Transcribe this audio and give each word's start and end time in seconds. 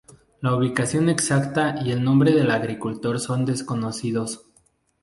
La 0.39 0.55
ubicación 0.55 1.09
exacta 1.09 1.75
y 1.79 1.91
el 1.91 2.03
nombre 2.03 2.31
del 2.31 2.49
agricultor 2.49 3.19
son 3.19 3.45
desconocidos. 3.45 4.47